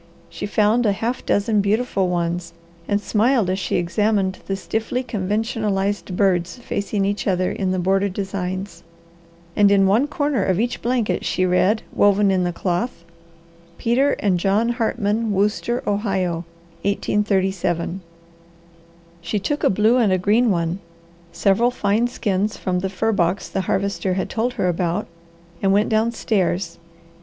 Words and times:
She 0.31 0.47
found 0.47 0.87
a 0.87 0.93
half 0.93 1.23
dozen 1.27 1.61
beautiful 1.61 2.07
ones, 2.09 2.53
and 2.87 2.99
smiled 2.99 3.51
as 3.51 3.59
she 3.59 3.75
examined 3.75 4.39
the 4.47 4.55
stiffly 4.55 5.03
conventionalized 5.03 6.17
birds 6.17 6.57
facing 6.57 7.05
each 7.05 7.27
other 7.27 7.51
in 7.51 7.69
the 7.69 7.77
border 7.77 8.09
designs, 8.09 8.81
and 9.55 9.69
in 9.69 9.85
one 9.85 10.07
corner 10.07 10.43
of 10.43 10.59
each 10.59 10.81
blanket 10.81 11.23
she 11.23 11.45
read, 11.45 11.83
woven 11.93 12.31
in 12.31 12.43
the 12.45 12.51
cloth 12.51 13.05
Peter 13.77 14.13
and 14.13 14.39
John 14.39 14.69
Hartman 14.69 15.33
Wooster 15.35 15.83
Ohio 15.85 16.45
1837 16.81 18.01
She 19.21 19.37
took 19.37 19.63
a 19.63 19.69
blue 19.69 19.97
and 19.97 20.11
a 20.11 20.17
green 20.17 20.49
one, 20.49 20.79
several 21.31 21.69
fine 21.69 22.07
skins 22.07 22.57
from 22.57 22.79
the 22.79 22.89
fur 22.89 23.11
box 23.11 23.47
the 23.47 23.61
Harvester 23.61 24.15
had 24.15 24.31
told 24.31 24.53
her 24.53 24.67
about, 24.67 25.05
and 25.61 25.71
went 25.71 25.89
downstairs. 25.89 26.79